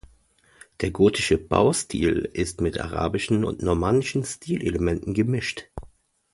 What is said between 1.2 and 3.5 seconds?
Baustil ist mit arabischen